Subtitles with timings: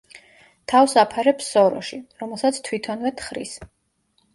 [0.73, 3.59] თავს აფარებს სოროში, რომელსაც თვითონვე თხრის.